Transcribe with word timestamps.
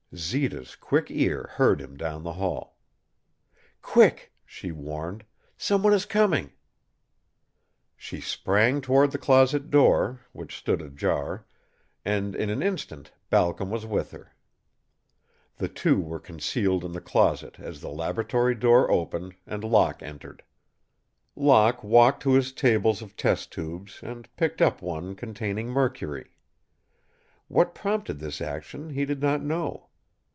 Zita's 0.13 0.75
quick 0.75 1.09
ear 1.09 1.51
heard 1.53 1.79
him 1.79 1.95
down 1.95 2.23
the 2.23 2.33
hall. 2.33 2.75
"Quick!" 3.81 4.33
she 4.45 4.69
warned. 4.69 5.23
"Some 5.55 5.83
one 5.83 5.93
is 5.93 6.03
coming!" 6.05 6.51
She 7.95 8.19
sprang 8.19 8.81
toward 8.81 9.11
the 9.13 9.17
closet 9.17 9.69
door, 9.69 10.19
which 10.33 10.57
stood 10.57 10.81
ajar, 10.81 11.45
and 12.03 12.35
in 12.35 12.49
an 12.49 12.61
instant 12.61 13.13
Balcom 13.29 13.69
was 13.69 13.85
with 13.85 14.11
her. 14.11 14.35
The 15.55 15.69
two 15.69 16.01
were 16.01 16.19
concealed 16.19 16.83
in 16.83 16.91
the 16.91 16.99
closet 16.99 17.57
as 17.57 17.79
the 17.79 17.89
laboratory 17.89 18.53
door 18.53 18.91
opened 18.91 19.35
and 19.47 19.63
Locke 19.63 20.03
entered. 20.03 20.43
Locke 21.37 21.85
walked 21.85 22.21
to 22.23 22.33
his 22.33 22.51
table 22.51 22.91
of 22.91 23.15
test 23.15 23.53
tubes 23.53 24.01
and 24.03 24.27
picked 24.35 24.61
up 24.61 24.81
one 24.81 25.15
containing 25.15 25.69
mercury. 25.69 26.31
What 27.47 27.73
prompted 27.73 28.19
this 28.19 28.41
action 28.41 28.89
he 28.89 29.05
did 29.05 29.21
not 29.21 29.41
know. 29.41 29.87